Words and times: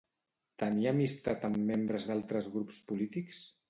Tenia 0.63 0.93
amistat 0.95 1.47
amb 1.51 1.63
membres 1.69 2.11
d'altres 2.11 2.53
grups 2.59 2.85
polítics? 2.91 3.49